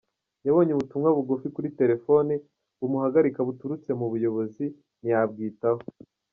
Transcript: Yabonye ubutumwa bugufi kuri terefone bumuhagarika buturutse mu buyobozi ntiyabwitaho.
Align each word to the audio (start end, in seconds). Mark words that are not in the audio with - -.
Yabonye 0.45 0.71
ubutumwa 0.73 1.09
bugufi 1.17 1.47
kuri 1.55 1.67
terefone 1.79 2.33
bumuhagarika 2.79 3.39
buturutse 3.47 3.89
mu 3.99 4.05
buyobozi 4.11 4.65
ntiyabwitaho. 5.01 5.81